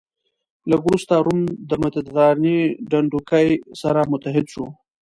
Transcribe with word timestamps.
لږ 0.69 0.81
وروسته 0.85 1.13
روم 1.25 1.39
د 1.69 1.71
مدترانې 1.81 2.57
ډنډوکی 2.89 3.47
سره 3.81 4.01
متحد 4.11 4.45
شو. 4.53 4.65